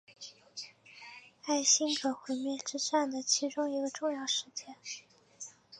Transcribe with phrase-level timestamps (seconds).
[1.43, 4.75] 艾辛格毁灭之战的其中一个重要事件。